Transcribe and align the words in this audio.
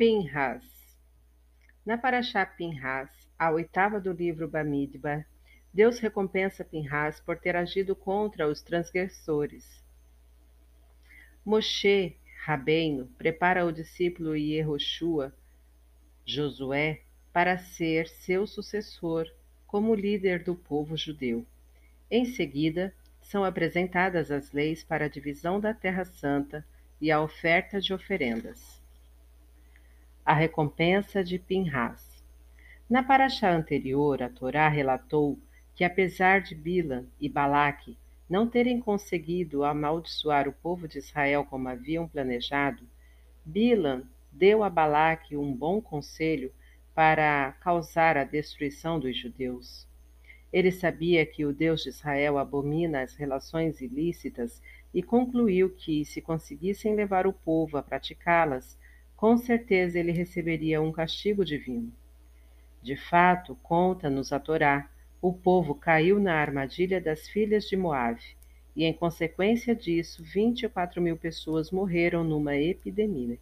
Pinhas. 0.00 0.64
Na 1.84 1.98
Paraxá 1.98 2.46
Pinhas, 2.46 3.10
a 3.38 3.50
oitava 3.50 4.00
do 4.00 4.10
livro 4.10 4.48
Bamidbar, 4.48 5.26
Deus 5.74 5.98
recompensa 5.98 6.64
Pinhas 6.64 7.20
por 7.20 7.38
ter 7.38 7.54
agido 7.54 7.94
contra 7.94 8.48
os 8.48 8.62
transgressores. 8.62 9.84
Moshe 11.44 12.16
Rabeino 12.42 13.08
prepara 13.18 13.66
o 13.66 13.70
discípulo 13.70 14.34
Yehoshua, 14.34 15.34
Josué, 16.24 17.02
para 17.30 17.58
ser 17.58 18.08
seu 18.08 18.46
sucessor 18.46 19.26
como 19.66 19.94
líder 19.94 20.42
do 20.42 20.54
povo 20.54 20.96
judeu. 20.96 21.44
Em 22.10 22.24
seguida, 22.24 22.94
são 23.20 23.44
apresentadas 23.44 24.30
as 24.30 24.50
leis 24.50 24.82
para 24.82 25.04
a 25.04 25.08
divisão 25.10 25.60
da 25.60 25.74
Terra 25.74 26.06
Santa 26.06 26.66
e 26.98 27.12
a 27.12 27.20
oferta 27.20 27.78
de 27.82 27.92
oferendas. 27.92 28.79
A 30.24 30.34
recompensa 30.34 31.24
de 31.24 31.38
Pinhas. 31.38 32.22
Na 32.88 33.02
paraxá 33.02 33.50
anterior, 33.50 34.22
a 34.22 34.28
Torá 34.28 34.68
relatou 34.68 35.38
que, 35.74 35.82
apesar 35.82 36.42
de 36.42 36.54
Bilan 36.54 37.06
e 37.18 37.28
Balaque 37.28 37.96
não 38.28 38.46
terem 38.46 38.78
conseguido 38.80 39.64
amaldiçoar 39.64 40.46
o 40.46 40.52
povo 40.52 40.86
de 40.86 40.98
Israel 40.98 41.44
como 41.44 41.68
haviam 41.68 42.06
planejado, 42.06 42.86
Bilan 43.44 44.02
deu 44.30 44.62
a 44.62 44.68
Balaque 44.68 45.36
um 45.36 45.52
bom 45.52 45.80
conselho 45.80 46.52
para 46.94 47.52
causar 47.60 48.16
a 48.16 48.24
destruição 48.24 49.00
dos 49.00 49.16
judeus. 49.16 49.88
Ele 50.52 50.70
sabia 50.70 51.24
que 51.24 51.44
o 51.46 51.52
Deus 51.52 51.82
de 51.82 51.88
Israel 51.88 52.36
abomina 52.36 53.00
as 53.00 53.14
relações 53.14 53.80
ilícitas 53.80 54.60
e 54.92 55.02
concluiu 55.02 55.70
que, 55.70 56.04
se 56.04 56.20
conseguissem 56.20 56.94
levar 56.94 57.26
o 57.26 57.32
povo 57.32 57.78
a 57.78 57.82
praticá-las, 57.82 58.78
com 59.20 59.36
certeza 59.36 59.98
ele 59.98 60.12
receberia 60.12 60.80
um 60.80 60.90
castigo 60.90 61.44
divino. 61.44 61.92
De 62.82 62.96
fato, 62.96 63.54
conta-nos 63.62 64.32
a 64.32 64.40
Torá, 64.40 64.88
o 65.20 65.30
povo 65.30 65.74
caiu 65.74 66.18
na 66.18 66.36
armadilha 66.36 66.98
das 66.98 67.28
filhas 67.28 67.68
de 67.68 67.76
Moabe, 67.76 68.24
e 68.74 68.82
em 68.82 68.94
consequência 68.94 69.76
disso, 69.76 70.24
24 70.24 71.02
mil 71.02 71.18
pessoas 71.18 71.70
morreram 71.70 72.24
numa 72.24 72.56
epidemia. 72.56 73.38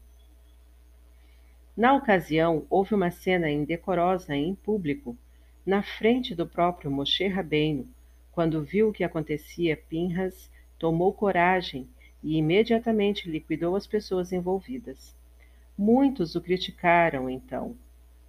Na 1.76 1.94
ocasião, 1.94 2.66
houve 2.68 2.92
uma 2.92 3.12
cena 3.12 3.48
indecorosa 3.48 4.34
em 4.34 4.56
público, 4.56 5.16
na 5.64 5.80
frente 5.80 6.34
do 6.34 6.44
próprio 6.44 6.90
Moshe 6.90 7.28
Rabbeinu. 7.28 7.86
Quando 8.32 8.64
viu 8.64 8.88
o 8.88 8.92
que 8.92 9.04
acontecia, 9.04 9.76
Pinhas 9.76 10.50
tomou 10.76 11.12
coragem 11.12 11.88
e 12.20 12.36
imediatamente 12.36 13.30
liquidou 13.30 13.76
as 13.76 13.86
pessoas 13.86 14.32
envolvidas. 14.32 15.16
Muitos 15.78 16.34
o 16.34 16.40
criticaram 16.40 17.30
então, 17.30 17.76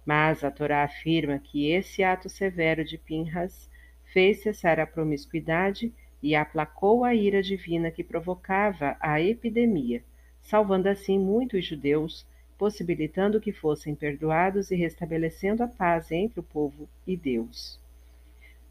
mas 0.06 0.44
a 0.44 0.52
Torá 0.52 0.84
afirma 0.84 1.40
que 1.40 1.68
esse 1.68 2.00
ato 2.00 2.28
severo 2.28 2.84
de 2.84 2.96
Pinhas 2.96 3.68
fez 4.12 4.40
cessar 4.40 4.78
a 4.78 4.86
promiscuidade 4.86 5.92
e 6.22 6.36
aplacou 6.36 7.04
a 7.04 7.12
ira 7.12 7.42
divina 7.42 7.90
que 7.90 8.04
provocava 8.04 8.96
a 9.00 9.20
epidemia, 9.20 10.00
salvando 10.40 10.88
assim 10.88 11.18
muitos 11.18 11.66
judeus 11.66 12.24
possibilitando 12.56 13.40
que 13.40 13.52
fossem 13.52 13.96
perdoados 13.96 14.70
e 14.70 14.76
restabelecendo 14.76 15.64
a 15.64 15.66
paz 15.66 16.12
entre 16.12 16.38
o 16.38 16.44
povo 16.44 16.88
e 17.04 17.16
Deus. 17.16 17.80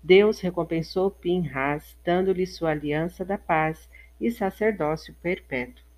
Deus 0.02 0.40
recompensou 0.40 1.12
Pinhas, 1.12 1.98
dando-lhe 2.06 2.48
sua 2.48 2.70
aliança 2.70 3.26
da 3.26 3.38
paz 3.38 3.90
e 4.22 4.32
sacerdócio 4.32 5.14
perpétuo. 5.22 5.89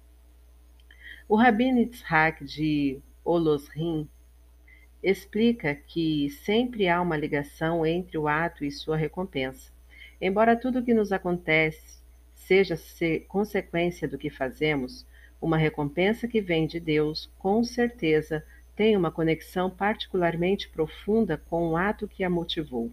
O 1.31 1.37
Rabino 1.37 1.79
Yitzhak 1.79 2.43
de 2.43 2.99
Olosrim 3.23 4.05
explica 5.01 5.73
que 5.73 6.29
sempre 6.29 6.89
há 6.89 7.01
uma 7.01 7.15
ligação 7.15 7.85
entre 7.85 8.17
o 8.17 8.27
ato 8.27 8.65
e 8.65 8.69
sua 8.69 8.97
recompensa. 8.97 9.71
Embora 10.19 10.57
tudo 10.57 10.79
o 10.79 10.83
que 10.83 10.93
nos 10.93 11.13
acontece 11.13 12.01
seja 12.35 12.75
consequência 13.29 14.09
do 14.09 14.17
que 14.17 14.29
fazemos, 14.29 15.07
uma 15.41 15.55
recompensa 15.55 16.27
que 16.27 16.41
vem 16.41 16.67
de 16.67 16.81
Deus, 16.81 17.31
com 17.39 17.63
certeza, 17.63 18.45
tem 18.75 18.97
uma 18.97 19.09
conexão 19.09 19.69
particularmente 19.69 20.67
profunda 20.67 21.37
com 21.49 21.69
o 21.69 21.77
ato 21.77 22.09
que 22.09 22.25
a 22.25 22.29
motivou. 22.29 22.91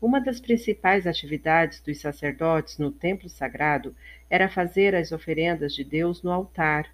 Uma 0.00 0.20
das 0.20 0.38
principais 0.38 1.08
atividades 1.08 1.80
dos 1.80 1.98
sacerdotes 1.98 2.78
no 2.78 2.92
templo 2.92 3.28
sagrado 3.28 3.96
era 4.30 4.48
fazer 4.48 4.94
as 4.94 5.10
oferendas 5.10 5.74
de 5.74 5.82
Deus 5.82 6.22
no 6.22 6.30
altar. 6.30 6.93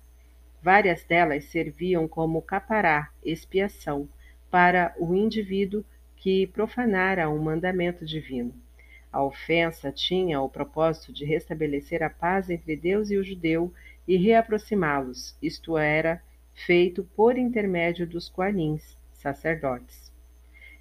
Várias 0.63 1.05
delas 1.05 1.45
serviam 1.45 2.07
como 2.07 2.43
capará, 2.43 3.11
expiação, 3.25 4.09
para 4.51 4.95
o 4.99 5.15
indivíduo 5.15 5.85
que 6.17 6.47
profanara 6.49 7.31
um 7.31 7.39
mandamento 7.39 8.05
divino. 8.05 8.55
A 9.13 9.23
ofensa 9.25 9.91
tinha 9.91 10.41
o 10.41 10.49
propósito 10.49 11.13
de 11.13 11.25
restabelecer 11.25 12.03
a 12.03 12.11
paz 12.11 12.51
entre 12.51 12.77
Deus 12.77 13.11
e 13.11 13.17
o 13.17 13.25
judeu 13.25 13.73
e 14.07 14.17
reaproximá-los, 14.17 15.37
isto 15.43 15.79
era, 15.79 16.23
feito 16.53 17.05
por 17.17 17.39
intermédio 17.39 18.07
dos 18.07 18.29
coanins, 18.29 18.97
sacerdotes. 19.13 20.13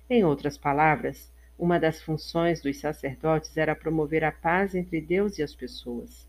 Em 0.10 0.24
outras 0.24 0.58
palavras, 0.58 1.32
uma 1.58 1.80
das 1.80 2.02
funções 2.02 2.62
dos 2.62 2.80
sacerdotes 2.80 3.56
era 3.58 3.76
promover 3.76 4.24
a 4.24 4.32
paz 4.32 4.76
entre 4.76 5.00
Deus 5.00 5.38
e 5.38 5.44
as 5.44 5.56
pessoas. 5.56 6.28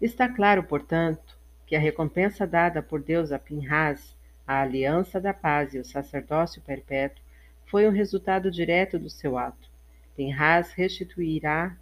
Está 0.00 0.28
claro, 0.28 0.62
portanto, 0.62 1.39
que 1.70 1.76
a 1.76 1.78
recompensa 1.78 2.48
dada 2.48 2.82
por 2.82 3.00
Deus 3.00 3.30
a 3.30 3.38
Pinhas, 3.38 4.16
a 4.44 4.60
aliança 4.60 5.20
da 5.20 5.32
paz 5.32 5.72
e 5.72 5.78
o 5.78 5.84
sacerdócio 5.84 6.60
perpétuo, 6.62 7.22
foi 7.64 7.86
um 7.86 7.92
resultado 7.92 8.50
direto 8.50 8.98
do 8.98 9.08
seu 9.08 9.38
ato. 9.38 9.70
Pinhas 10.16 10.72
restituirá, 10.72 11.76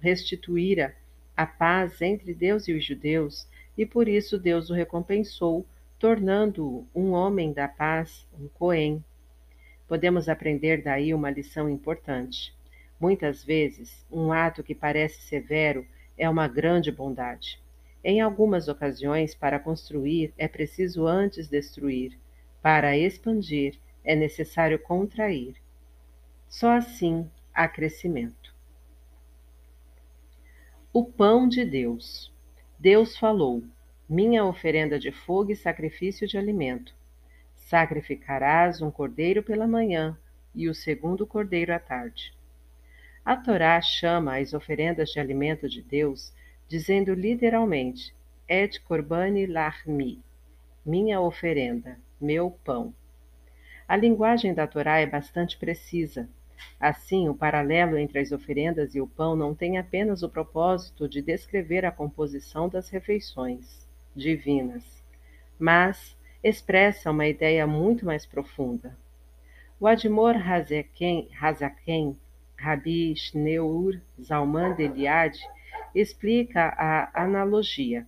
restituíra 0.00 0.96
a 1.36 1.44
paz 1.44 2.00
entre 2.00 2.32
Deus 2.32 2.68
e 2.68 2.72
os 2.72 2.82
judeus, 2.82 3.46
e 3.76 3.84
por 3.84 4.08
isso 4.08 4.38
Deus 4.38 4.70
o 4.70 4.72
recompensou, 4.72 5.66
tornando-o 5.98 6.86
um 6.94 7.12
homem 7.12 7.52
da 7.52 7.68
paz, 7.68 8.26
um 8.40 8.48
Cohen. 8.48 9.04
Podemos 9.86 10.26
aprender 10.26 10.80
daí 10.82 11.12
uma 11.12 11.30
lição 11.30 11.68
importante. 11.68 12.54
Muitas 12.98 13.44
vezes, 13.44 14.06
um 14.10 14.32
ato 14.32 14.62
que 14.62 14.74
parece 14.74 15.20
severo 15.20 15.86
é 16.16 16.30
uma 16.30 16.48
grande 16.48 16.90
bondade. 16.90 17.62
Em 18.04 18.20
algumas 18.20 18.68
ocasiões, 18.68 19.34
para 19.34 19.58
construir 19.58 20.34
é 20.36 20.46
preciso 20.46 21.06
antes 21.06 21.48
destruir. 21.48 22.18
Para 22.60 22.98
expandir 22.98 23.78
é 24.04 24.14
necessário 24.14 24.78
contrair. 24.78 25.56
Só 26.46 26.72
assim 26.72 27.30
há 27.54 27.66
crescimento. 27.66 28.54
O 30.92 31.02
pão 31.04 31.48
de 31.48 31.64
Deus. 31.64 32.30
Deus 32.78 33.16
falou: 33.16 33.64
Minha 34.06 34.44
oferenda 34.44 34.98
de 34.98 35.10
fogo 35.10 35.50
e 35.50 35.56
sacrifício 35.56 36.28
de 36.28 36.36
alimento. 36.36 36.94
Sacrificarás 37.56 38.82
um 38.82 38.90
cordeiro 38.90 39.42
pela 39.42 39.66
manhã 39.66 40.16
e 40.54 40.68
o 40.68 40.74
segundo 40.74 41.26
cordeiro 41.26 41.72
à 41.72 41.78
tarde. 41.78 42.34
A 43.24 43.34
Torá 43.34 43.80
chama 43.80 44.38
as 44.38 44.52
oferendas 44.52 45.08
de 45.08 45.18
alimento 45.18 45.66
de 45.66 45.80
Deus, 45.80 46.32
dizendo 46.68 47.14
literalmente: 47.14 48.14
Et 48.48 48.80
corbani 48.80 49.46
lahmi, 49.46 50.22
minha 50.84 51.20
oferenda, 51.20 51.98
meu 52.20 52.50
pão. 52.64 52.94
A 53.86 53.96
linguagem 53.96 54.54
da 54.54 54.66
Torá 54.66 54.98
é 54.98 55.06
bastante 55.06 55.58
precisa, 55.58 56.28
Assim, 56.78 57.28
o 57.28 57.34
paralelo 57.34 57.96
entre 57.96 58.18
as 58.18 58.30
oferendas 58.32 58.94
e 58.94 59.00
o 59.00 59.06
pão 59.06 59.34
não 59.34 59.54
tem 59.54 59.78
apenas 59.78 60.22
o 60.22 60.28
propósito 60.28 61.08
de 61.08 61.20
descrever 61.22 61.84
a 61.84 61.90
composição 61.90 62.68
das 62.68 62.88
refeições 62.88 63.88
divinas, 64.14 65.02
mas 65.58 66.16
expressa 66.42 67.10
uma 67.10 67.26
ideia 67.26 67.66
muito 67.66 68.04
mais 68.04 68.26
profunda. 68.26 68.96
O 69.80 69.86
Admor 69.86 70.36
Hazaken, 70.36 71.28
Rabi 72.56 73.16
Shneur 73.16 74.00
Zalman 74.20 74.74
de 74.74 74.84
Eliade, 74.84 75.40
explica 75.94 76.74
a 76.76 77.22
analogia. 77.22 78.06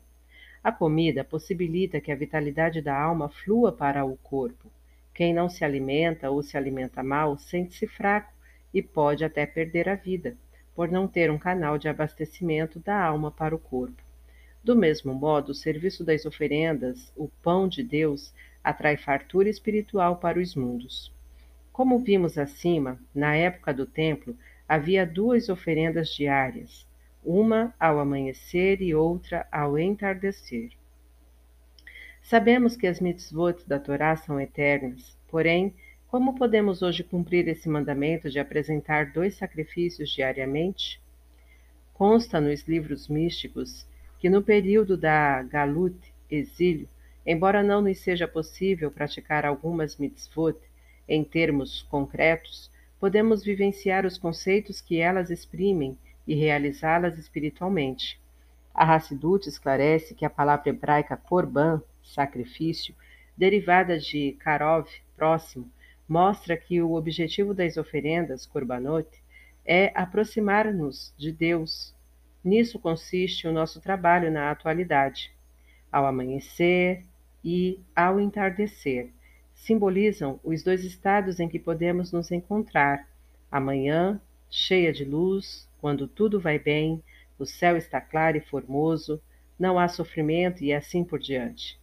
A 0.63 0.73
comida 0.73 1.23
possibilita 1.23 2.01
que 2.01 2.11
a 2.11 2.17
vitalidade 2.17 2.81
da 2.83 2.99
alma 3.01 3.29
flua 3.29 3.71
para 3.71 4.05
o 4.05 4.17
corpo. 4.17 4.71
Quem 5.15 5.33
não 5.33 5.49
se 5.49 5.65
alimenta 5.65 6.31
ou 6.31 6.43
se 6.43 6.57
alimenta 6.57 7.03
mal 7.03 7.39
sente-se 7.39 7.87
fraco 7.87 8.33
e 8.75 8.83
pode 8.83 9.25
até 9.25 9.47
perder 9.47 9.89
a 9.89 9.95
vida, 9.95 10.37
por 10.75 10.91
não 10.91 11.07
ter 11.07 11.31
um 11.31 11.39
canal 11.39 11.79
de 11.79 11.89
abastecimento 11.89 12.81
da 12.81 13.01
alma 13.01 13.31
para 13.31 13.55
o 13.55 13.59
corpo. 13.59 14.03
Do 14.63 14.75
mesmo 14.75 15.15
modo, 15.15 15.53
o 15.53 15.55
serviço 15.55 16.05
das 16.05 16.27
oferendas, 16.27 17.13
o 17.17 17.29
pão 17.43 17.69
de 17.69 17.83
Deus, 17.83 18.35
atrai 18.63 18.97
fartura 18.97 19.49
espiritual 19.49 20.17
para 20.17 20.41
os 20.41 20.57
mundos. 20.57 21.13
Como 21.73 21.99
vimos 21.99 22.37
acima, 22.37 22.99
na 23.15 23.37
época 23.37 23.73
do 23.73 23.87
templo 23.87 24.37
havia 24.69 25.07
duas 25.07 25.49
oferendas 25.49 26.09
diárias, 26.09 26.86
uma 27.27 27.75
ao 27.79 27.99
amanhecer 27.99 28.81
e 28.81 28.95
outra 28.95 29.49
ao 29.51 29.77
entardecer. 29.77 30.71
Sabemos 32.23 32.77
que 32.77 32.87
as 32.87 33.01
mitzvot 33.01 33.67
da 33.67 33.81
Torá 33.81 34.17
são 34.17 34.41
eternas, 34.41 35.19
porém, 35.29 35.75
como 36.07 36.37
podemos 36.37 36.83
hoje 36.83 37.03
cumprir 37.03 37.49
esse 37.49 37.69
mandamento 37.69 38.31
de 38.31 38.39
apresentar 38.39 39.13
dois 39.13 39.35
sacrifícios 39.35 40.09
diariamente? 40.11 41.01
Consta 41.93 42.41
nos 42.41 42.63
livros 42.69 43.09
místicos 43.09 43.85
que 44.21 44.31
no 44.31 44.41
período 44.41 44.97
da 44.97 45.43
Galut, 45.43 45.99
exílio, 46.31 46.89
embora 47.27 47.63
não 47.63 47.83
nos 47.83 47.99
seja 47.99 48.29
possível 48.29 48.91
praticar 48.91 49.45
algumas 49.45 49.97
mitzvot 49.97 50.59
em 51.09 51.25
termos 51.25 51.83
concretos, 51.83 52.71
podemos 53.01 53.45
vivenciar 53.45 54.07
os 54.07 54.17
conceitos 54.17 54.81
que 54.81 55.01
elas 55.01 55.29
exprimem 55.29 55.99
e 56.27 56.35
realizá-las 56.35 57.19
espiritualmente. 57.19 58.21
A 58.75 58.95
Hassidut 58.95 59.49
esclarece 59.49 60.15
que 60.15 60.25
a 60.25 60.31
palavra 60.31 60.69
hebraica 60.69 61.17
korban, 61.17 61.83
sacrifício, 62.03 62.95
derivada 63.37 63.99
de 63.99 64.33
karov, 64.41 64.87
próximo, 65.17 65.71
mostra 66.09 66.57
que 66.57 66.81
o 66.81 66.93
objetivo 66.93 67.55
das 67.55 67.77
oferendas, 67.77 68.47
korbanot, 68.47 69.09
é 69.65 69.91
aproximar-nos 69.95 71.13
de 71.17 71.33
Deus. 71.33 71.95
Nisso 72.45 72.79
consiste 72.79 73.49
o 73.49 73.53
nosso 73.53 73.81
trabalho 73.81 74.31
na 74.31 74.51
atualidade. 74.51 75.33
Ao 75.91 76.07
amanhecer 76.07 77.05
e 77.43 77.81
ao 77.95 78.21
entardecer, 78.21 79.11
simbolizam 79.55 80.39
os 80.45 80.63
dois 80.63 80.85
estados 80.85 81.41
em 81.41 81.49
que 81.49 81.59
podemos 81.59 82.13
nos 82.13 82.31
encontrar: 82.31 83.09
amanhã, 83.51 84.21
cheia 84.49 84.93
de 84.93 85.05
luz, 85.05 85.69
quando 85.87 86.09
tudo 86.09 86.41
vai 86.41 86.59
bem, 86.59 87.01
o 87.39 87.47
céu 87.47 87.77
está 87.77 88.01
claro 88.01 88.37
e 88.37 88.41
formoso, 88.41 89.23
não 89.57 89.79
há 89.79 89.87
sofrimento 89.87 90.65
e 90.65 90.73
assim 90.73 91.05
por 91.05 91.21
diante. 91.21 91.79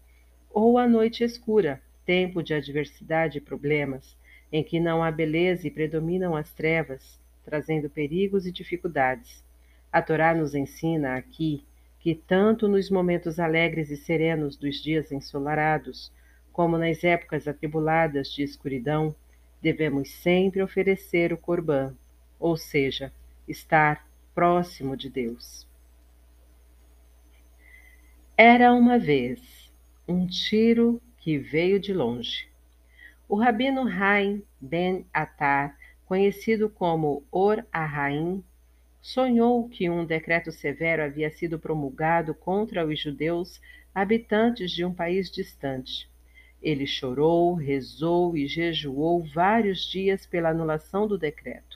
Ou 0.51 0.77
a 0.77 0.85
noite 0.85 1.23
escura, 1.23 1.81
tempo 2.05 2.43
de 2.43 2.53
adversidade 2.53 3.37
e 3.37 3.41
problemas, 3.41 4.17
em 4.51 4.61
que 4.61 4.77
não 4.77 5.01
há 5.01 5.09
beleza 5.09 5.65
e 5.65 5.71
predominam 5.71 6.35
as 6.35 6.51
trevas, 6.51 7.17
trazendo 7.45 7.89
perigos 7.89 8.45
e 8.45 8.51
dificuldades. 8.51 9.41
A 9.89 10.01
Torá 10.01 10.35
nos 10.35 10.53
ensina 10.53 11.15
aqui 11.15 11.63
que, 11.97 12.13
tanto 12.13 12.67
nos 12.67 12.89
momentos 12.89 13.39
alegres 13.39 13.89
e 13.89 13.95
serenos 13.95 14.57
dos 14.57 14.83
dias 14.83 15.13
ensolarados, 15.13 16.11
como 16.51 16.77
nas 16.77 17.05
épocas 17.05 17.47
atribuladas 17.47 18.27
de 18.33 18.43
escuridão, 18.43 19.15
devemos 19.61 20.11
sempre 20.11 20.61
oferecer 20.61 21.31
o 21.31 21.37
corbã, 21.37 21.95
ou 22.37 22.57
seja, 22.57 23.09
estar 23.47 24.07
próximo 24.33 24.97
de 24.97 25.09
Deus. 25.09 25.67
Era 28.35 28.73
uma 28.73 28.97
vez 28.97 29.71
um 30.07 30.25
tiro 30.25 31.01
que 31.17 31.37
veio 31.37 31.79
de 31.79 31.93
longe. 31.93 32.47
O 33.29 33.35
rabino 33.35 33.87
Haim 33.87 34.43
ben 34.59 35.05
Atar, 35.13 35.77
conhecido 36.05 36.69
como 36.69 37.25
Or 37.31 37.65
Ahaim, 37.71 38.43
sonhou 39.01 39.67
que 39.69 39.89
um 39.89 40.05
decreto 40.05 40.51
severo 40.51 41.03
havia 41.03 41.29
sido 41.29 41.59
promulgado 41.59 42.33
contra 42.33 42.85
os 42.85 42.99
judeus 42.99 43.61
habitantes 43.93 44.71
de 44.71 44.83
um 44.83 44.93
país 44.93 45.29
distante. 45.29 46.09
Ele 46.61 46.87
chorou, 46.87 47.53
rezou 47.53 48.35
e 48.37 48.47
jejuou 48.47 49.23
vários 49.23 49.83
dias 49.83 50.25
pela 50.25 50.49
anulação 50.49 51.07
do 51.07 51.17
decreto. 51.17 51.72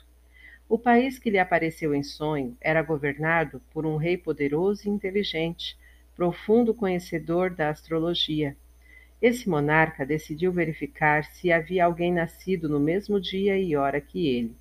O 0.68 0.78
país 0.78 1.18
que 1.18 1.30
lhe 1.30 1.38
apareceu 1.38 1.94
em 1.94 2.02
sonho 2.02 2.54
era 2.60 2.82
governado 2.82 3.62
por 3.72 3.86
um 3.86 3.96
rei 3.96 4.18
poderoso 4.18 4.86
e 4.86 4.90
inteligente, 4.90 5.78
profundo 6.14 6.74
conhecedor 6.74 7.48
da 7.48 7.70
astrologia. 7.70 8.54
Esse 9.20 9.48
monarca 9.48 10.04
decidiu 10.04 10.52
verificar 10.52 11.24
se 11.24 11.50
havia 11.50 11.86
alguém 11.86 12.12
nascido 12.12 12.68
no 12.68 12.78
mesmo 12.78 13.18
dia 13.18 13.58
e 13.58 13.74
hora 13.76 13.98
que 13.98 14.28
ele. 14.28 14.54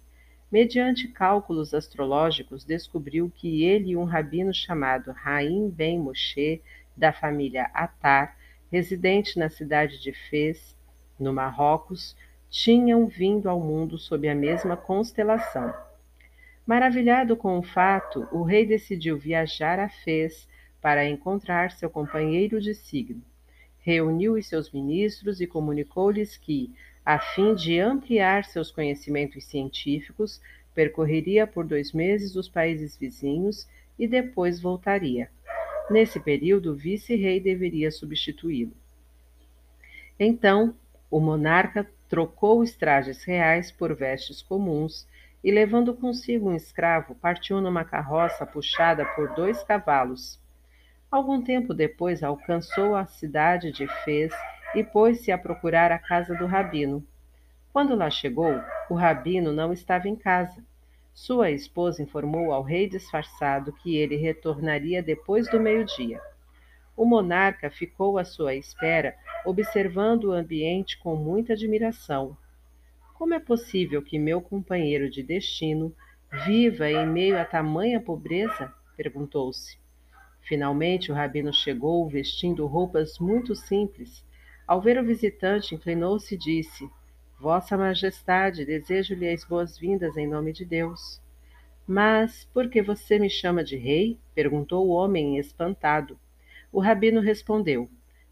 Mediante 0.49 1.09
cálculos 1.09 1.73
astrológicos, 1.73 2.63
descobriu 2.63 3.29
que 3.35 3.65
ele 3.65 3.89
e 3.89 3.97
um 3.97 4.05
rabino 4.05 4.53
chamado 4.53 5.11
Raim 5.11 5.69
Ben 5.69 5.99
Moshe, 5.99 6.61
da 6.95 7.11
família 7.11 7.69
Atar, 7.73 8.37
residente 8.71 9.37
na 9.37 9.49
cidade 9.49 10.01
de 10.01 10.13
Fez, 10.13 10.73
no 11.19 11.33
Marrocos, 11.33 12.15
tinham 12.49 13.07
vindo 13.07 13.49
ao 13.49 13.59
mundo 13.59 13.97
sob 13.97 14.29
a 14.29 14.33
mesma 14.33 14.77
constelação. 14.77 15.73
Maravilhado 16.67 17.37
com 17.37 17.57
o 17.57 17.63
fato, 17.63 18.27
o 18.29 18.43
rei 18.43 18.65
decidiu 18.65 19.17
viajar 19.17 19.79
a 19.79 19.87
Fez 19.87 20.45
para 20.81 21.07
encontrar 21.07 21.71
seu 21.71 21.89
companheiro 21.89 22.59
de 22.59 22.75
signo. 22.75 23.21
Reuniu 23.79 24.33
os 24.33 24.47
seus 24.47 24.69
ministros 24.69 25.39
e 25.39 25.47
comunicou-lhes 25.47 26.35
que, 26.35 26.75
a 27.05 27.19
fim 27.19 27.55
de 27.55 27.79
ampliar 27.79 28.43
seus 28.43 28.69
conhecimentos 28.69 29.45
científicos, 29.45 30.41
percorreria 30.75 31.47
por 31.47 31.65
dois 31.65 31.93
meses 31.93 32.35
os 32.35 32.49
países 32.49 32.97
vizinhos 32.97 33.65
e 33.97 34.05
depois 34.05 34.59
voltaria. 34.59 35.31
Nesse 35.89 36.19
período, 36.19 36.73
o 36.73 36.75
vice-rei 36.75 37.39
deveria 37.39 37.89
substituí-lo. 37.91 38.73
Então, 40.19 40.75
o 41.09 41.21
monarca 41.21 41.89
trocou 42.09 42.59
os 42.59 42.75
trajes 42.75 43.23
reais 43.23 43.71
por 43.71 43.95
vestes 43.95 44.41
comuns 44.41 45.07
e, 45.43 45.51
levando 45.51 45.93
consigo 45.93 46.49
um 46.49 46.55
escravo, 46.55 47.15
partiu 47.15 47.61
numa 47.61 47.83
carroça 47.83 48.45
puxada 48.45 49.05
por 49.15 49.33
dois 49.33 49.63
cavalos. 49.63 50.41
Algum 51.09 51.41
tempo 51.41 51.73
depois 51.73 52.21
alcançou 52.21 52.95
a 52.95 53.05
cidade 53.05 53.71
de 53.71 53.87
Fez 54.03 54.33
e 54.75 54.83
pôs-se 54.83 55.31
a 55.31 55.37
procurar 55.37 55.91
a 55.91 55.99
casa 55.99 56.35
do 56.35 56.45
rabino. 56.45 57.05
Quando 57.71 57.95
lá 57.95 58.09
chegou, 58.09 58.61
o 58.89 58.95
rabino 58.95 59.53
não 59.53 59.71
estava 59.71 60.09
em 60.09 60.15
casa. 60.15 60.63
Sua 61.13 61.49
esposa 61.49 62.03
informou 62.03 62.51
ao 62.51 62.61
rei 62.61 62.87
disfarçado 62.87 63.71
que 63.71 63.95
ele 63.95 64.15
retornaria 64.15 65.01
depois 65.01 65.49
do 65.49 65.59
meio-dia. 65.59 66.21
O 66.95 67.05
monarca 67.05 67.69
ficou 67.69 68.17
à 68.17 68.25
sua 68.25 68.55
espera, 68.55 69.15
observando 69.45 70.25
o 70.25 70.31
ambiente 70.31 70.97
com 70.97 71.15
muita 71.15 71.53
admiração. 71.53 72.35
Como 73.17 73.33
é 73.33 73.39
possível 73.39 73.99
que 74.03 74.19
meu 74.19 74.39
companheiro 74.39 75.09
de 75.09 75.23
destino 75.23 75.91
viva 76.45 76.87
em 76.87 77.07
meio 77.07 77.39
a 77.39 77.43
tamanha 77.43 77.99
pobreza? 77.99 78.71
perguntou-se. 78.95 79.75
Finalmente 80.41 81.11
o 81.11 81.15
rabino 81.15 81.51
chegou 81.51 82.07
vestindo 82.07 82.67
roupas 82.67 83.17
muito 83.17 83.55
simples. 83.55 84.23
Ao 84.67 84.79
ver 84.79 84.99
o 84.99 85.03
visitante, 85.03 85.73
inclinou-se 85.73 86.35
e 86.35 86.37
disse: 86.37 86.87
Vossa 87.39 87.75
Majestade, 87.75 88.63
desejo-lhe 88.63 89.27
as 89.27 89.43
boas-vindas 89.43 90.15
em 90.15 90.27
nome 90.27 90.53
de 90.53 90.63
Deus. 90.63 91.19
Mas 91.87 92.47
por 92.53 92.69
que 92.69 92.83
você 92.83 93.17
me 93.17 93.31
chama 93.31 93.63
de 93.63 93.77
rei? 93.77 94.19
perguntou 94.35 94.87
o 94.87 94.91
homem 94.91 95.39
espantado. 95.39 96.19
O 96.71 96.79
rabino 96.79 97.19
respondeu: 97.19 97.89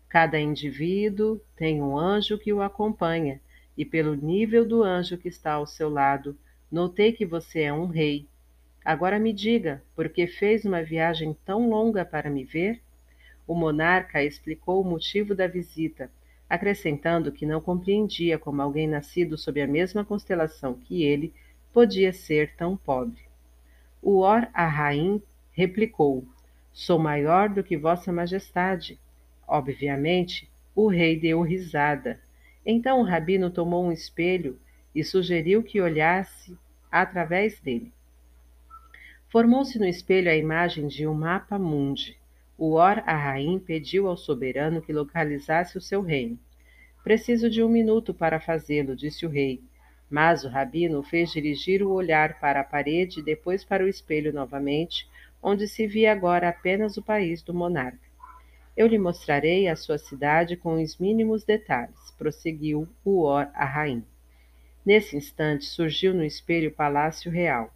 Cada 0.08 0.40
indivíduo 0.40 1.42
tem 1.56 1.82
um 1.82 1.98
anjo 1.98 2.38
que 2.38 2.54
o 2.54 2.62
acompanha 2.62 3.42
e 3.78 3.84
pelo 3.84 4.16
nível 4.16 4.66
do 4.66 4.84
anjo 4.84 5.18
que 5.18 5.28
está 5.28 5.54
ao 5.54 5.66
seu 5.66 5.90
lado, 5.90 6.38
notei 6.72 7.12
que 7.12 7.26
você 7.26 7.64
é 7.64 7.74
um 7.74 7.88
rei. 7.88 8.28
Agora 8.84 9.20
me 9.20 9.34
diga, 9.34 9.82
por 9.96 10.10
que 10.10 10.28
fez 10.28 10.66
uma 10.66 10.84
viagem 10.84 11.36
tão 11.46 11.70
longa 11.70 12.06
para 12.06 12.30
me 12.30 12.44
ver? 12.44 12.82
O 13.48 13.56
monarca 13.56 14.24
explicou 14.24 14.82
o 14.82 14.86
motivo 14.86 15.36
da 15.36 15.48
visita, 15.48 16.10
acrescentando 16.50 17.32
que 17.32 17.46
não 17.46 17.60
compreendia 17.60 18.38
como 18.38 18.62
alguém 18.62 18.88
nascido 18.88 19.38
sob 19.38 19.62
a 19.62 19.68
mesma 19.68 20.06
constelação 20.06 20.74
que 20.74 21.04
ele 21.04 21.34
podia 21.74 22.14
ser 22.14 22.56
tão 22.56 22.78
pobre. 22.78 23.22
O 24.02 24.20
Or 24.20 24.48
Arraim 24.54 25.22
replicou: 25.52 26.24
Sou 26.72 27.00
maior 27.00 27.50
do 27.50 27.64
que 27.64 27.78
Vossa 27.78 28.12
Majestade. 28.12 29.00
Obviamente, 29.48 30.50
o 30.76 30.88
rei 30.88 31.20
deu 31.20 31.42
risada. 31.42 32.20
Então 32.66 33.00
o 33.00 33.04
rabino 33.04 33.50
tomou 33.50 33.86
um 33.86 33.92
espelho 33.92 34.60
e 34.94 35.04
sugeriu 35.04 35.62
que 35.62 35.80
olhasse 35.80 36.58
através 36.92 37.60
dele. 37.60 37.94
Formou-se 39.30 39.78
no 39.78 39.86
espelho 39.86 40.32
a 40.32 40.36
imagem 40.36 40.88
de 40.88 41.06
um 41.06 41.14
mapa 41.14 41.60
mundi. 41.60 42.18
O 42.58 42.76
Or 42.76 43.04
Arraim 43.06 43.60
pediu 43.60 44.08
ao 44.08 44.16
soberano 44.16 44.82
que 44.82 44.94
localizasse 44.94 45.78
o 45.78 45.82
seu 45.82 46.02
reino. 46.02 46.40
Preciso 47.04 47.50
de 47.50 47.62
um 47.62 47.68
minuto 47.68 48.14
para 48.14 48.40
fazê-lo, 48.40 48.96
disse 48.96 49.26
o 49.26 49.30
rei. 49.30 49.62
Mas 50.10 50.46
o 50.46 50.48
rabino 50.48 51.04
fez 51.04 51.32
dirigir 51.32 51.84
o 51.84 51.92
olhar 51.92 52.40
para 52.40 52.62
a 52.62 52.64
parede 52.64 53.20
e 53.20 53.24
depois 53.24 53.66
para 53.66 53.84
o 53.84 53.88
espelho 53.88 54.32
novamente, 54.32 55.08
onde 55.44 55.68
se 55.68 55.86
via 55.86 56.12
agora 56.12 56.48
apenas 56.48 56.96
o 56.96 57.04
país 57.04 57.42
do 57.42 57.54
monarca. 57.54 58.05
Eu 58.76 58.88
lhe 58.88 58.98
mostrarei 58.98 59.68
a 59.68 59.76
sua 59.76 59.98
cidade 59.98 60.58
com 60.58 60.82
os 60.82 60.98
mínimos 60.98 61.44
detalhes, 61.44 62.12
prosseguiu 62.18 62.88
o 63.04 63.28
a 63.28 63.66
rainha. 63.66 64.04
Nesse 64.86 65.16
instante 65.16 65.66
surgiu 65.66 66.14
no 66.14 66.24
espelho 66.24 66.70
o 66.70 66.74
palácio 66.74 67.32
real. 67.32 67.74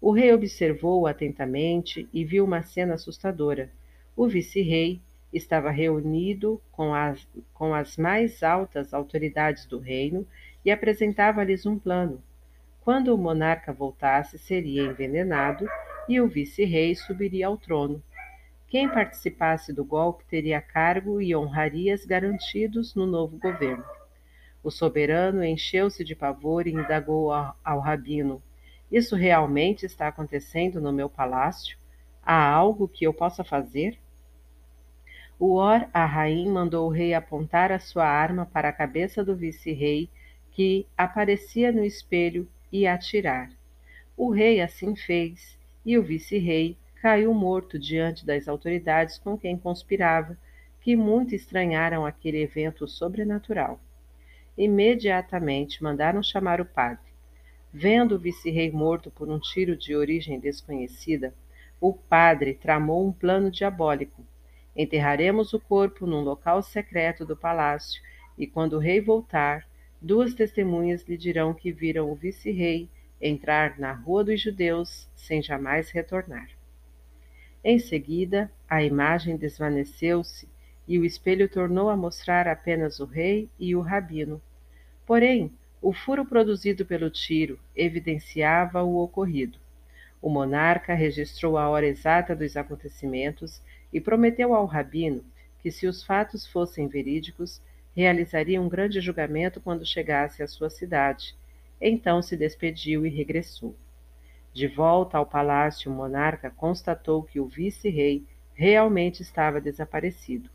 O 0.00 0.10
rei 0.10 0.32
observou-o 0.32 1.06
atentamente 1.06 2.08
e 2.12 2.24
viu 2.24 2.44
uma 2.44 2.62
cena 2.62 2.94
assustadora. 2.94 3.70
O 4.16 4.26
vice-rei, 4.26 5.00
estava 5.32 5.70
reunido 5.70 6.60
com 6.70 6.94
as, 6.94 7.26
com 7.54 7.74
as 7.74 7.96
mais 7.96 8.42
altas 8.42 8.92
autoridades 8.92 9.64
do 9.64 9.78
reino 9.78 10.26
e 10.64 10.70
apresentava-lhes 10.70 11.64
um 11.64 11.78
plano. 11.78 12.22
Quando 12.82 13.14
o 13.14 13.18
monarca 13.18 13.72
voltasse, 13.72 14.38
seria 14.38 14.82
envenenado 14.82 15.66
e 16.08 16.20
o 16.20 16.28
vice-rei 16.28 16.94
subiria 16.94 17.46
ao 17.46 17.56
trono. 17.56 18.02
Quem 18.72 18.88
participasse 18.88 19.70
do 19.70 19.84
golpe 19.84 20.24
teria 20.24 20.58
cargo 20.58 21.20
e 21.20 21.36
honrarias 21.36 22.06
garantidos 22.06 22.94
no 22.94 23.04
novo 23.04 23.36
governo. 23.36 23.84
O 24.64 24.70
soberano 24.70 25.44
encheu-se 25.44 26.02
de 26.02 26.16
pavor 26.16 26.66
e 26.66 26.70
indagou 26.72 27.30
ao 27.30 27.80
rabino: 27.80 28.42
Isso 28.90 29.14
realmente 29.14 29.84
está 29.84 30.08
acontecendo 30.08 30.80
no 30.80 30.90
meu 30.90 31.10
palácio? 31.10 31.76
Há 32.22 32.48
algo 32.48 32.88
que 32.88 33.04
eu 33.04 33.12
possa 33.12 33.44
fazer? 33.44 33.98
O 35.38 35.56
Or 35.56 35.86
Arraim 35.92 36.48
mandou 36.48 36.86
o 36.86 36.90
rei 36.90 37.12
apontar 37.12 37.70
a 37.70 37.78
sua 37.78 38.06
arma 38.06 38.46
para 38.46 38.70
a 38.70 38.72
cabeça 38.72 39.22
do 39.22 39.36
vice-rei, 39.36 40.08
que 40.50 40.86
aparecia 40.96 41.70
no 41.70 41.84
espelho, 41.84 42.48
e 42.72 42.86
atirar. 42.86 43.50
O 44.16 44.30
rei 44.30 44.62
assim 44.62 44.96
fez, 44.96 45.58
e 45.84 45.98
o 45.98 46.02
vice-rei 46.02 46.78
caiu 47.02 47.34
morto 47.34 47.78
diante 47.78 48.24
das 48.24 48.46
autoridades 48.46 49.18
com 49.18 49.36
quem 49.36 49.58
conspirava, 49.58 50.38
que 50.80 50.94
muito 50.94 51.34
estranharam 51.34 52.06
aquele 52.06 52.40
evento 52.40 52.86
sobrenatural. 52.86 53.80
Imediatamente 54.56 55.82
mandaram 55.82 56.22
chamar 56.22 56.60
o 56.60 56.64
padre. 56.64 57.10
Vendo 57.72 58.14
o 58.14 58.18
vice-rei 58.18 58.70
morto 58.70 59.10
por 59.10 59.28
um 59.28 59.40
tiro 59.40 59.76
de 59.76 59.96
origem 59.96 60.38
desconhecida, 60.38 61.34
o 61.80 61.92
padre 61.92 62.54
tramou 62.54 63.04
um 63.04 63.12
plano 63.12 63.50
diabólico 63.50 64.24
Enterraremos 64.74 65.52
o 65.52 65.60
corpo 65.60 66.06
num 66.06 66.22
local 66.22 66.62
secreto 66.62 67.26
do 67.26 67.36
palácio, 67.36 68.00
e 68.38 68.46
quando 68.46 68.74
o 68.74 68.78
rei 68.78 69.00
voltar, 69.00 69.66
duas 70.00 70.32
testemunhas 70.32 71.02
lhe 71.06 71.16
dirão 71.16 71.52
que 71.52 71.70
viram 71.70 72.10
o 72.10 72.14
vice-rei 72.14 72.88
entrar 73.20 73.78
na 73.78 73.92
Rua 73.92 74.24
dos 74.24 74.40
Judeus 74.40 75.10
sem 75.14 75.42
jamais 75.42 75.90
retornar. 75.90 76.48
Em 77.64 77.78
seguida, 77.78 78.50
a 78.68 78.82
imagem 78.82 79.36
desvaneceu-se 79.36 80.48
e 80.86 80.98
o 80.98 81.04
espelho 81.04 81.48
tornou 81.48 81.88
a 81.88 81.96
mostrar 81.96 82.48
apenas 82.48 82.98
o 82.98 83.04
rei 83.04 83.48
e 83.58 83.76
o 83.76 83.80
rabino. 83.80 84.42
Porém, 85.06 85.52
o 85.80 85.92
furo 85.92 86.24
produzido 86.24 86.84
pelo 86.84 87.08
tiro 87.08 87.58
evidenciava 87.76 88.82
o 88.82 88.96
ocorrido. 89.02 89.58
O 90.20 90.28
monarca 90.28 90.94
registrou 90.94 91.56
a 91.56 91.68
hora 91.68 91.86
exata 91.86 92.34
dos 92.34 92.56
acontecimentos 92.56 93.60
e 93.92 94.00
prometeu 94.00 94.54
ao 94.54 94.66
rabino 94.66 95.24
que, 95.60 95.70
se 95.70 95.86
os 95.86 96.02
fatos 96.02 96.44
fossem 96.46 96.88
verídicos, 96.88 97.60
realizaria 97.94 98.60
um 98.60 98.68
grande 98.68 99.00
julgamento 99.00 99.60
quando 99.60 99.86
chegasse 99.86 100.42
à 100.42 100.48
sua 100.48 100.68
cidade. 100.68 101.36
Então 101.80 102.22
se 102.22 102.36
despediu 102.36 103.06
e 103.06 103.08
regressou. 103.08 103.76
De 104.52 104.66
volta 104.66 105.16
ao 105.16 105.24
palácio, 105.24 105.90
o 105.90 105.94
monarca 105.94 106.50
constatou 106.50 107.22
que 107.22 107.40
o 107.40 107.46
vice-rei 107.46 108.26
realmente 108.52 109.22
estava 109.22 109.60
desaparecido. 109.60 110.50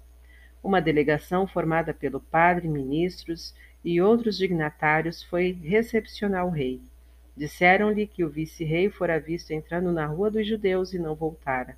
Uma 0.64 0.80
delegação 0.82 1.48
formada 1.48 1.94
pelo 1.94 2.20
padre, 2.20 2.68
ministros 2.68 3.56
e 3.84 4.00
outros 4.00 4.38
dignatários 4.38 5.24
foi 5.24 5.52
recepcionar 5.64 6.46
o 6.46 6.52
rei. 6.52 6.82
Disseram-lhe 7.36 8.06
que 8.06 8.24
o 8.24 8.30
vice-rei 8.30 8.90
fora 8.90 9.20
visto 9.20 9.52
entrando 9.52 9.92
na 9.92 10.06
rua 10.06 10.30
dos 10.30 10.48
judeus 10.48 10.94
e 10.94 11.00
não 11.00 11.16
voltara. 11.16 11.78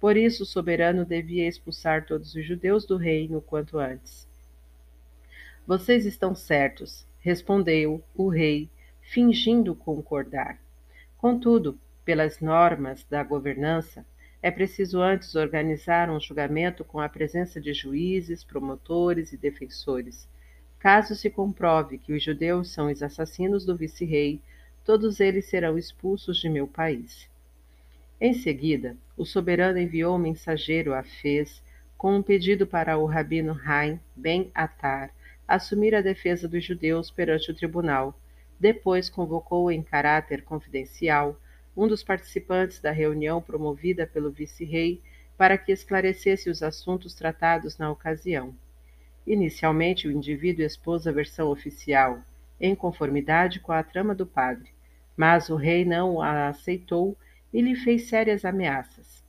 Por 0.00 0.16
isso, 0.16 0.42
o 0.42 0.46
soberano 0.46 1.04
devia 1.04 1.48
expulsar 1.48 2.04
todos 2.04 2.34
os 2.34 2.44
judeus 2.44 2.84
do 2.84 2.96
reino 2.96 3.40
quanto 3.40 3.78
antes. 3.78 4.28
Vocês 5.66 6.04
estão 6.04 6.34
certos, 6.34 7.06
respondeu 7.20 8.02
o 8.14 8.28
rei, 8.28 8.68
fingindo 9.00 9.74
concordar. 9.74 10.63
Contudo, 11.24 11.80
pelas 12.04 12.40
normas 12.40 13.02
da 13.08 13.22
governança, 13.22 14.04
é 14.42 14.50
preciso 14.50 15.00
antes 15.00 15.34
organizar 15.34 16.10
um 16.10 16.20
julgamento 16.20 16.84
com 16.84 17.00
a 17.00 17.08
presença 17.08 17.58
de 17.58 17.72
juízes, 17.72 18.44
promotores 18.44 19.32
e 19.32 19.38
defensores. 19.38 20.28
Caso 20.78 21.14
se 21.14 21.30
comprove 21.30 21.96
que 21.96 22.12
os 22.12 22.22
judeus 22.22 22.68
são 22.68 22.92
os 22.92 23.02
assassinos 23.02 23.64
do 23.64 23.74
vice-rei, 23.74 24.38
todos 24.84 25.18
eles 25.18 25.46
serão 25.46 25.78
expulsos 25.78 26.36
de 26.36 26.50
meu 26.50 26.66
país. 26.66 27.26
Em 28.20 28.34
seguida, 28.34 28.94
o 29.16 29.24
soberano 29.24 29.78
enviou 29.78 30.16
um 30.16 30.18
mensageiro 30.18 30.92
a 30.92 31.02
Fez 31.02 31.62
com 31.96 32.14
um 32.14 32.22
pedido 32.22 32.66
para 32.66 32.98
o 32.98 33.06
rabino 33.06 33.58
Haim 33.64 33.98
Ben 34.14 34.50
Atar 34.54 35.10
assumir 35.48 35.94
a 35.94 36.02
defesa 36.02 36.46
dos 36.46 36.62
judeus 36.62 37.10
perante 37.10 37.50
o 37.50 37.54
tribunal. 37.54 38.14
Depois 38.58 39.10
convocou 39.10 39.70
em 39.70 39.82
caráter 39.82 40.42
confidencial 40.42 41.38
um 41.76 41.88
dos 41.88 42.02
participantes 42.02 42.80
da 42.80 42.90
reunião 42.90 43.42
promovida 43.42 44.06
pelo 44.06 44.30
vice-rei 44.30 45.02
para 45.36 45.58
que 45.58 45.72
esclarecesse 45.72 46.48
os 46.48 46.62
assuntos 46.62 47.14
tratados 47.14 47.76
na 47.76 47.90
ocasião. 47.90 48.54
Inicialmente, 49.26 50.06
o 50.06 50.12
indivíduo 50.12 50.64
expôs 50.64 51.06
a 51.06 51.12
versão 51.12 51.50
oficial, 51.50 52.20
em 52.60 52.74
conformidade 52.74 53.58
com 53.58 53.72
a 53.72 53.82
trama 53.82 54.14
do 54.14 54.26
padre, 54.26 54.70
mas 55.16 55.48
o 55.48 55.56
rei 55.56 55.84
não 55.84 56.20
a 56.20 56.48
aceitou 56.48 57.16
e 57.52 57.60
lhe 57.60 57.74
fez 57.74 58.08
sérias 58.08 58.44
ameaças. 58.44 59.24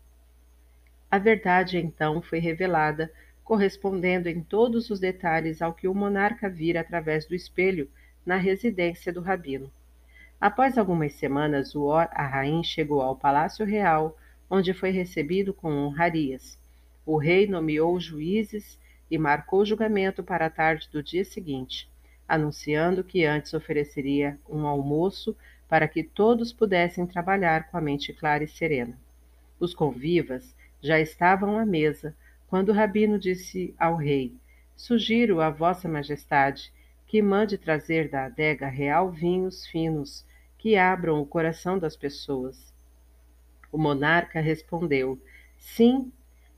A 1.09 1.17
verdade 1.17 1.77
então 1.77 2.21
foi 2.21 2.39
revelada, 2.39 3.11
correspondendo 3.43 4.27
em 4.27 4.41
todos 4.41 4.89
os 4.89 4.99
detalhes 4.99 5.61
ao 5.61 5.73
que 5.73 5.87
o 5.87 5.93
monarca 5.93 6.49
vira 6.49 6.81
através 6.81 7.25
do 7.25 7.35
espelho 7.35 7.89
na 8.25 8.37
residência 8.37 9.13
do 9.13 9.21
rabino. 9.21 9.71
Após 10.39 10.77
algumas 10.77 11.13
semanas, 11.13 11.75
o 11.75 11.83
Or 11.83 12.09
Arraim 12.11 12.63
chegou 12.63 13.01
ao 13.01 13.15
Palácio 13.15 13.65
Real, 13.65 14.17
onde 14.49 14.73
foi 14.73 14.91
recebido 14.91 15.53
com 15.53 15.71
honrarias. 15.71 16.57
O 17.05 17.17
rei 17.17 17.47
nomeou 17.47 17.99
juízes 17.99 18.79
e 19.09 19.17
marcou 19.17 19.65
julgamento 19.65 20.23
para 20.23 20.47
a 20.47 20.49
tarde 20.49 20.89
do 20.91 21.01
dia 21.01 21.23
seguinte, 21.23 21.89
anunciando 22.27 23.03
que 23.03 23.23
antes 23.25 23.53
ofereceria 23.53 24.37
um 24.49 24.65
almoço 24.65 25.35
para 25.67 25.87
que 25.87 26.03
todos 26.03 26.51
pudessem 26.51 27.05
trabalhar 27.05 27.69
com 27.69 27.77
a 27.77 27.81
mente 27.81 28.13
clara 28.13 28.43
e 28.43 28.47
serena. 28.47 28.97
Os 29.59 29.73
convivas 29.73 30.55
já 30.81 30.99
estavam 30.99 31.57
à 31.57 31.65
mesa 31.65 32.15
quando 32.47 32.69
o 32.69 32.73
rabino 32.73 33.17
disse 33.17 33.73
ao 33.77 33.95
rei: 33.95 34.33
Sugiro 34.75 35.41
a 35.41 35.49
Vossa 35.49 35.87
Majestade 35.87 36.71
que 37.15 37.21
mande 37.21 37.57
trazer 37.57 38.09
da 38.09 38.25
adega 38.25 38.67
real 38.67 39.09
vinhos 39.09 39.65
finos 39.65 40.25
que 40.57 40.75
abram 40.75 41.21
o 41.21 41.25
coração 41.25 41.79
das 41.79 41.95
pessoas. 41.95 42.73
O 43.71 43.77
monarca 43.77 44.41
respondeu: 44.41 45.17
Sim, 45.57 46.11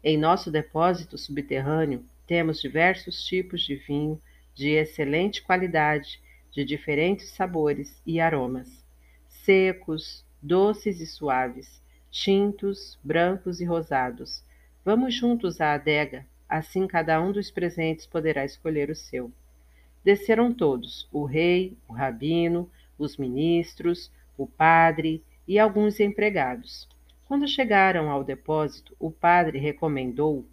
em 0.04 0.18
nosso 0.18 0.50
depósito 0.50 1.16
subterrâneo 1.16 2.04
temos 2.26 2.60
diversos 2.60 3.24
tipos 3.24 3.62
de 3.62 3.76
vinho 3.76 4.20
de 4.56 4.70
excelente 4.70 5.44
qualidade, 5.44 6.20
de 6.52 6.66
diferentes 6.66 7.30
sabores 7.30 8.02
e 8.04 8.20
aromas 8.20 8.84
secos, 9.28 10.26
doces 10.42 11.00
e 11.00 11.06
suaves, 11.06 11.80
tintos, 12.10 12.98
brancos 13.04 13.62
e 13.62 13.64
rosados. 13.64 14.44
Vamos 14.84 15.14
juntos 15.14 15.62
à 15.62 15.74
adega, 15.74 16.26
assim 16.50 16.88
cada 16.88 17.22
um 17.22 17.32
dos 17.32 17.52
presentes 17.52 18.08
poderá 18.08 18.44
escolher 18.44 18.90
o 18.90 18.96
seu. 18.96 19.32
Desceram 20.08 20.54
todos, 20.54 21.06
o 21.12 21.26
rei, 21.26 21.78
o 21.86 21.92
rabino, 21.92 22.72
os 22.98 23.18
ministros, 23.18 24.10
o 24.38 24.48
padre 24.48 25.22
e 25.46 25.60
alguns 25.60 26.00
empregados. 26.00 26.88
Quando 27.26 27.46
chegaram 27.46 28.10
ao 28.10 28.24
depósito, 28.24 28.96
o 28.98 29.12
padre 29.12 29.60
recomendou 29.60 30.46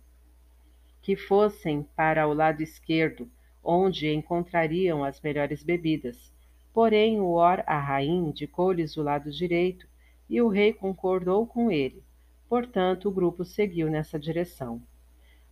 que 1.00 1.14
fossem 1.14 1.86
para 1.94 2.26
o 2.26 2.34
lado 2.34 2.64
esquerdo, 2.64 3.30
onde 3.62 4.12
encontrariam 4.12 5.04
as 5.04 5.20
melhores 5.20 5.62
bebidas. 5.62 6.32
Porém, 6.72 7.20
o 7.20 7.34
Or 7.34 7.62
Arraim 7.64 8.30
indicou-lhes 8.30 8.96
o 8.96 9.04
lado 9.04 9.30
direito 9.30 9.86
e 10.28 10.42
o 10.42 10.48
rei 10.48 10.72
concordou 10.72 11.46
com 11.46 11.70
ele. 11.70 12.02
Portanto, 12.48 13.08
o 13.08 13.12
grupo 13.12 13.44
seguiu 13.44 13.88
nessa 13.88 14.18
direção. 14.18 14.82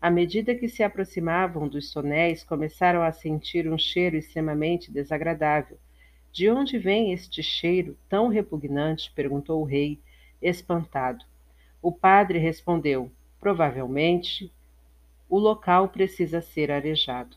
À 0.02 0.10
medida 0.10 0.52
que 0.52 0.68
se 0.68 0.82
aproximavam 0.82 1.68
dos 1.68 1.92
tonéis, 1.92 2.42
começaram 2.42 3.04
a 3.04 3.12
sentir 3.12 3.70
um 3.72 3.78
cheiro 3.78 4.16
extremamente 4.16 4.90
desagradável. 4.90 5.78
De 6.32 6.50
onde 6.50 6.76
vem 6.76 7.12
este 7.12 7.40
cheiro 7.40 7.96
tão 8.08 8.26
repugnante? 8.26 9.12
perguntou 9.14 9.62
o 9.62 9.64
rei, 9.64 10.00
espantado. 10.42 11.24
O 11.80 11.92
padre 11.92 12.40
respondeu: 12.40 13.12
Provavelmente 13.38 14.52
o 15.28 15.38
local 15.38 15.88
precisa 15.88 16.40
ser 16.40 16.72
arejado. 16.72 17.36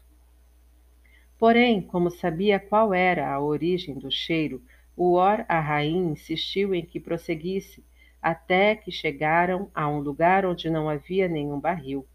Porém, 1.37 1.83
como 1.83 2.09
sabia 2.09 2.59
qual 2.59 2.95
era 2.95 3.31
a 3.31 3.39
origem 3.39 3.93
do 3.93 4.09
cheiro, 4.09 4.59
o 4.97 5.17
Or 5.17 5.45
Arraim 5.47 6.13
insistiu 6.13 6.73
em 6.73 6.83
que 6.83 6.99
prosseguisse, 6.99 7.85
até 8.19 8.75
que 8.75 8.91
chegaram 8.91 9.69
a 9.71 9.87
um 9.87 9.99
lugar 9.99 10.47
onde 10.47 10.67
não 10.67 10.89
havia 10.89 11.27
nenhum 11.27 11.59
barril. 11.59 12.07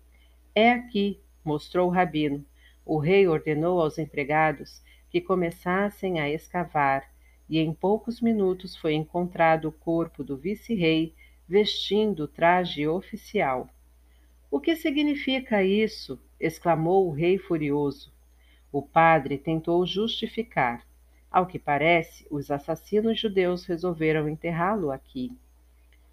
É 0.54 0.72
aqui, 0.72 1.20
mostrou 1.44 1.88
o 1.88 1.92
rabino. 1.92 2.44
O 2.84 2.98
rei 2.98 3.28
ordenou 3.28 3.80
aos 3.80 3.98
empregados 3.98 4.82
que 5.10 5.20
começassem 5.20 6.20
a 6.20 6.28
escavar, 6.28 7.08
e 7.48 7.58
em 7.58 7.72
poucos 7.72 8.20
minutos 8.20 8.76
foi 8.76 8.94
encontrado 8.94 9.68
o 9.68 9.72
corpo 9.72 10.22
do 10.22 10.36
vice-rei 10.36 11.14
vestindo 11.48 12.24
o 12.24 12.28
traje 12.28 12.86
oficial. 12.86 13.68
O 14.50 14.60
que 14.60 14.76
significa 14.76 15.62
isso? 15.62 16.20
exclamou 16.38 17.08
o 17.08 17.12
rei 17.12 17.38
furioso. 17.38 18.12
O 18.72 18.80
padre 18.80 19.36
tentou 19.36 19.84
justificar. 19.84 20.86
Ao 21.30 21.46
que 21.46 21.58
parece, 21.58 22.26
os 22.30 22.50
assassinos 22.50 23.18
judeus 23.18 23.64
resolveram 23.64 24.28
enterrá-lo 24.28 24.90
aqui. 24.90 25.32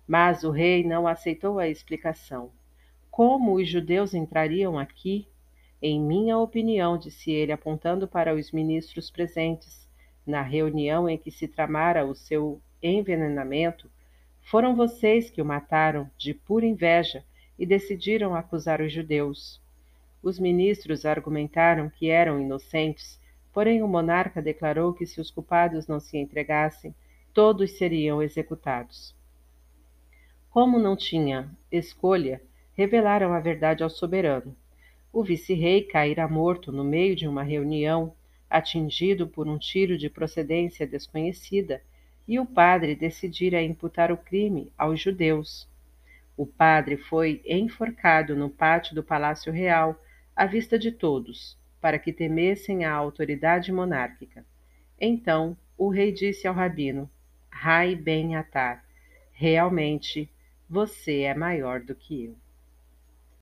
Mas 0.07 0.43
o 0.43 0.51
rei 0.51 0.83
não 0.83 1.07
aceitou 1.07 1.59
a 1.59 1.67
explicação. 1.67 2.51
Como 3.17 3.55
os 3.55 3.67
judeus 3.67 4.13
entrariam 4.13 4.77
aqui? 4.77 5.27
Em 5.81 5.99
minha 5.99 6.37
opinião, 6.37 6.99
disse 6.99 7.31
ele, 7.31 7.51
apontando 7.51 8.07
para 8.07 8.35
os 8.35 8.51
ministros 8.51 9.09
presentes, 9.09 9.89
na 10.23 10.43
reunião 10.43 11.09
em 11.09 11.17
que 11.17 11.31
se 11.31 11.47
tramara 11.47 12.05
o 12.05 12.13
seu 12.13 12.61
envenenamento, 12.79 13.89
foram 14.43 14.75
vocês 14.75 15.31
que 15.31 15.41
o 15.41 15.45
mataram 15.45 16.07
de 16.15 16.31
pura 16.31 16.67
inveja 16.67 17.25
e 17.57 17.65
decidiram 17.65 18.35
acusar 18.35 18.81
os 18.81 18.93
judeus. 18.93 19.59
Os 20.21 20.37
ministros 20.37 21.03
argumentaram 21.03 21.89
que 21.89 22.11
eram 22.11 22.39
inocentes, 22.39 23.19
porém 23.51 23.81
o 23.81 23.87
monarca 23.87 24.43
declarou 24.43 24.93
que 24.93 25.07
se 25.07 25.19
os 25.19 25.31
culpados 25.31 25.87
não 25.87 25.99
se 25.99 26.19
entregassem, 26.19 26.93
todos 27.33 27.79
seriam 27.79 28.21
executados. 28.21 29.15
Como 30.51 30.77
não 30.77 30.95
tinha 30.95 31.49
escolha, 31.71 32.39
revelaram 32.77 33.33
a 33.33 33.39
verdade 33.39 33.81
ao 33.81 33.89
soberano. 33.89 34.55
O 35.11 35.23
vice-rei 35.23 35.81
caíra 35.81 36.27
morto 36.27 36.71
no 36.71 36.83
meio 36.83 37.15
de 37.15 37.27
uma 37.27 37.41
reunião, 37.41 38.13
atingido 38.47 39.27
por 39.27 39.47
um 39.47 39.57
tiro 39.57 39.97
de 39.97 40.09
procedência 40.09 40.85
desconhecida, 40.85 41.81
e 42.27 42.39
o 42.39 42.45
padre 42.45 42.93
decidira 42.93 43.63
imputar 43.63 44.11
o 44.11 44.17
crime 44.17 44.71
aos 44.77 45.01
judeus. 45.01 45.67
O 46.35 46.45
padre 46.45 46.97
foi 46.97 47.41
enforcado 47.47 48.35
no 48.35 48.49
pátio 48.49 48.93
do 48.93 49.01
Palácio 49.01 49.51
Real, 49.51 49.99
à 50.35 50.45
vista 50.45 50.77
de 50.77 50.91
todos, 50.91 51.57
para 51.81 51.97
que 51.97 52.13
temessem 52.13 52.85
a 52.85 52.93
autoridade 52.93 53.71
monárquica. 53.71 54.45
Então 55.01 55.57
o 55.75 55.89
rei 55.89 56.11
disse 56.11 56.47
ao 56.47 56.53
rabino: 56.53 57.09
Rai 57.49 57.95
ben 57.95 58.35
Atar, 58.35 58.85
realmente 59.31 60.29
você 60.69 61.21
é 61.21 61.33
maior 61.33 61.79
do 61.79 61.95
que 61.95 62.25
eu. 62.25 62.46